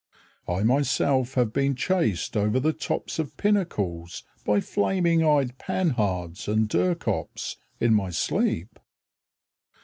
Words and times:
I 0.47 0.63
myself 0.63 1.35
have 1.35 1.53
been 1.53 1.75
chased 1.75 2.35
over 2.35 2.59
the 2.59 2.73
tops 2.73 3.19
of 3.19 3.37
pinnacles 3.37 4.23
By 4.43 4.59
flaming 4.59 5.23
eyed 5.23 5.59
Panhards 5.59 6.47
and 6.47 6.67
Durkopps 6.67 7.57
In 7.79 7.93
my 7.93 8.09
sleep. 8.09 8.79